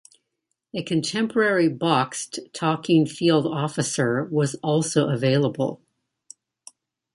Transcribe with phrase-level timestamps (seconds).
[0.73, 5.79] A contemporary boxed talking field officer was also available.